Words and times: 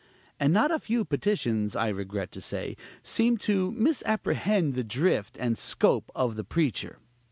And 0.39 0.51
not 0.51 0.71
a 0.71 0.79
few 0.79 1.05
petitions, 1.05 1.75
I 1.75 1.89
regret 1.89 2.31
to 2.31 2.41
say, 2.41 2.75
seemed 3.03 3.39
to 3.41 3.71
misapprehend 3.73 4.73
the 4.73 4.83
drift 4.83 5.37
and 5.39 5.55
scope 5.59 6.09
of 6.15 6.35
the 6.35 6.43
preacher. 6.43 6.97